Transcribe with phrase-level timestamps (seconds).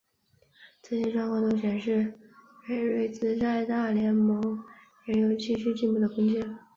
[0.81, 2.11] 这些状况都显示
[2.65, 4.41] 裴瑞兹在大联盟
[5.05, 6.57] 仍有继续进步的空间。